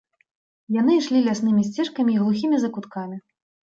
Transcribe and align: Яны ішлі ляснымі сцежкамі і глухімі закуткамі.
Яны 0.77 0.95
ішлі 1.01 1.23
ляснымі 1.29 1.69
сцежкамі 1.69 2.11
і 2.19 2.21
глухімі 2.25 2.55
закуткамі. 2.67 3.27